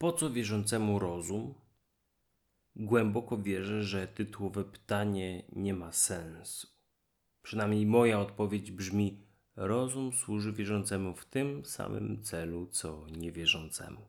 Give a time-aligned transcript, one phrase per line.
[0.00, 1.54] Po co wierzącemu rozum?
[2.76, 6.68] Głęboko wierzę, że tytułowe pytanie nie ma sensu.
[7.42, 9.26] Przynajmniej moja odpowiedź brzmi:
[9.56, 14.00] rozum służy wierzącemu w tym samym celu, co niewierzącemu.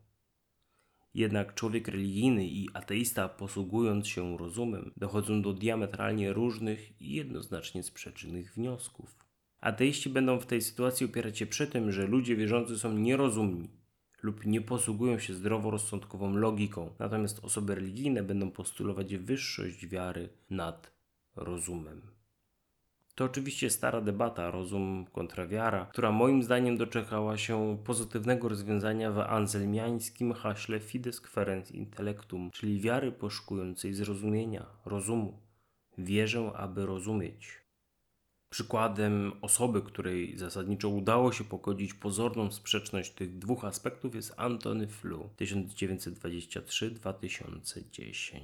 [1.14, 8.54] Jednak człowiek religijny i ateista, posługując się rozumem, dochodzą do diametralnie różnych i jednoznacznie sprzecznych
[8.54, 9.16] wniosków.
[9.60, 13.81] Ateiści będą w tej sytuacji upierać się przy tym, że ludzie wierzący są nierozumni
[14.22, 20.92] lub nie posługują się zdroworozsądkową logiką, natomiast osoby religijne będą postulować wyższość wiary nad
[21.36, 22.02] rozumem.
[23.14, 29.18] To oczywiście stara debata rozum kontra wiara, która moim zdaniem doczekała się pozytywnego rozwiązania w
[29.18, 35.38] anselmiańskim haśle Fides Querens Intellectum, czyli wiary poszukującej zrozumienia, rozumu.
[35.98, 37.61] Wierzę, aby rozumieć.
[38.52, 45.20] Przykładem osoby, której zasadniczo udało się pogodzić pozorną sprzeczność tych dwóch aspektów jest Antony Flew
[45.40, 48.40] 1923-2010.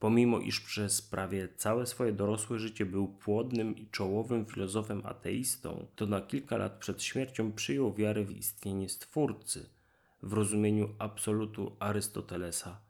[0.00, 6.06] Pomimo iż przez prawie całe swoje dorosłe życie był płodnym i czołowym filozofem ateistą, to
[6.06, 9.68] na kilka lat przed śmiercią przyjął wiarę w istnienie Stwórcy
[10.22, 12.80] w rozumieniu absolutu Arystotelesa,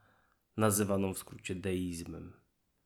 [0.56, 2.41] nazywaną w skrócie deizmem.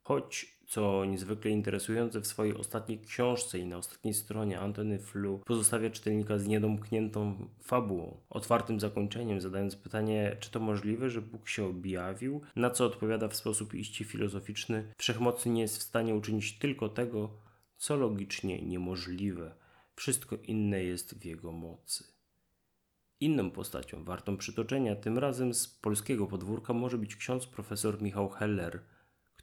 [0.06, 5.90] Choć, co niezwykle interesujące, w swojej ostatniej książce i na ostatniej stronie Antony Flew pozostawia
[5.90, 12.40] czytelnika z niedomkniętą fabułą, otwartym zakończeniem, zadając pytanie, czy to możliwe, że Bóg się objawił,
[12.56, 17.30] na co odpowiada w sposób iście filozoficzny, wszechmocny nie jest w stanie uczynić tylko tego,
[17.76, 19.54] co logicznie niemożliwe.
[19.96, 22.04] Wszystko inne jest w jego mocy.
[23.20, 28.80] Inną postacią wartą przytoczenia, tym razem z polskiego podwórka, może być ksiądz profesor Michał Heller–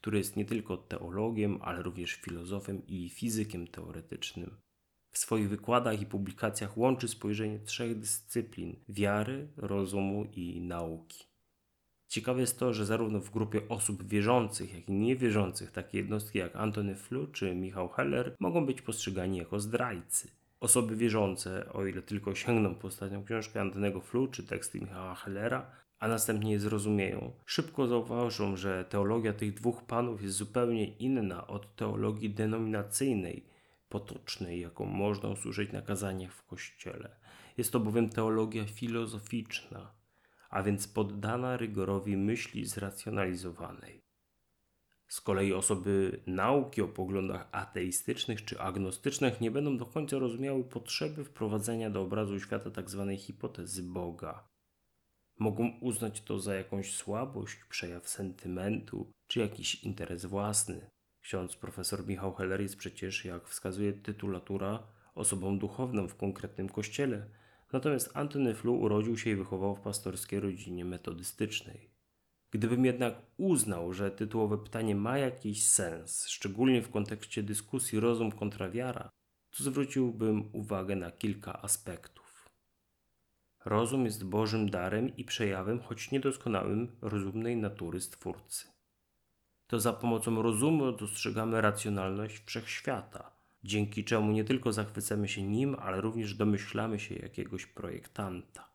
[0.04, 4.58] który jest nie tylko teologiem, ale również filozofem i fizykiem teoretycznym.
[5.12, 11.24] W swoich wykładach i publikacjach łączy spojrzenie trzech dyscyplin wiary, rozumu i nauki.
[12.08, 16.56] Ciekawe jest to, że zarówno w grupie osób wierzących, jak i niewierzących takie jednostki jak
[16.56, 20.32] Antony Flew czy Michał Heller mogą być postrzegani jako zdrajcy.
[20.60, 25.72] Osoby wierzące, o ile tylko sięgną po ostatnią książkę Antonego Flew czy teksty Michała Hellera,
[26.04, 31.76] a następnie je zrozumieją, szybko zauważą, że teologia tych dwóch panów jest zupełnie inna od
[31.76, 33.46] teologii denominacyjnej,
[33.90, 37.16] potocznej, jaką można usłyszeć na kazaniach w kościele.
[37.58, 39.92] Jest to bowiem teologia filozoficzna,
[40.50, 44.02] a więc poddana rygorowi myśli zracjonalizowanej.
[45.08, 51.24] Z kolei osoby nauki o poglądach ateistycznych czy agnostycznych nie będą do końca rozumiały potrzeby
[51.24, 53.08] wprowadzenia do obrazu świata tzw.
[53.10, 54.53] Tak hipotezy Boga.
[55.40, 60.90] Mogą uznać to za jakąś słabość, przejaw sentymentu czy jakiś interes własny.
[61.22, 67.30] Ksiądz profesor Michał Heller jest przecież, jak wskazuje tytulatura, osobą duchowną w konkretnym kościele,
[67.74, 71.90] natomiast Antony Flu urodził się i wychował w pastorskiej rodzinie metodystycznej.
[72.52, 78.70] Gdybym jednak uznał, że tytułowe pytanie ma jakiś sens, szczególnie w kontekście dyskusji rozum kontra
[78.70, 79.10] wiara,
[79.58, 82.23] to zwróciłbym uwagę na kilka aspektów.
[83.66, 88.68] Rozum jest Bożym darem i przejawem, choć niedoskonałym, rozumnej natury Stwórcy.
[89.68, 93.32] To za pomocą rozumu dostrzegamy racjonalność wszechświata,
[93.64, 98.70] dzięki czemu nie tylko zachwycamy się nim, ale również domyślamy się jakiegoś projektanta.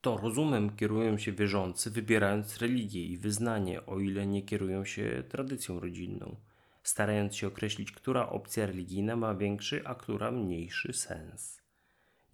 [0.00, 5.80] To rozumem kierują się wierzący, wybierając religię i wyznanie, o ile nie kierują się tradycją
[5.80, 6.36] rodzinną,
[6.82, 11.60] starając się określić, która opcja religijna ma większy, a która mniejszy sens.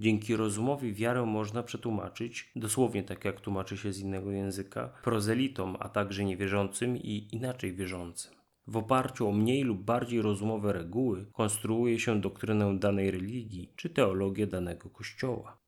[0.00, 5.88] Dzięki rozumowi wiarę można przetłumaczyć, dosłownie tak jak tłumaczy się z innego języka, prozelitom, a
[5.88, 8.32] także niewierzącym i inaczej wierzącym.
[8.66, 14.46] W oparciu o mniej lub bardziej rozumowe reguły konstruuje się doktrynę danej religii czy teologię
[14.46, 15.58] danego kościoła.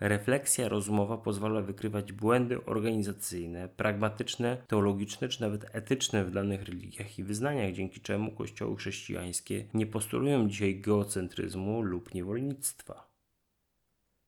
[0.00, 7.24] Refleksja rozumowa pozwala wykrywać błędy organizacyjne, pragmatyczne, teologiczne czy nawet etyczne w danych religiach i
[7.24, 13.07] wyznaniach, dzięki czemu kościoły chrześcijańskie nie postulują dzisiaj geocentryzmu lub niewolnictwa.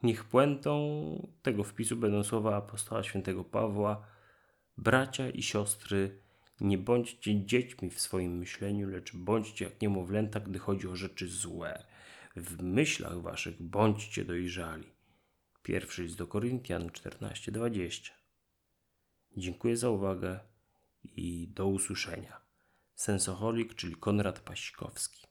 [0.03, 4.07] Niech puentą tego wpisu będą słowa apostoła świętego Pawła:
[4.77, 6.19] Bracia i siostry,
[6.61, 11.85] nie bądźcie dziećmi w swoim myśleniu, lecz bądźcie jak niemowlęta, gdy chodzi o rzeczy złe.
[12.37, 14.93] W myślach waszych bądźcie dojrzali.
[15.63, 18.11] Pierwszy list do Koryntian 14:20.
[19.37, 20.41] Dziękuję za uwagę
[21.05, 22.41] i do usłyszenia.
[22.95, 25.30] Sensoholik, czyli Konrad Pasikowski.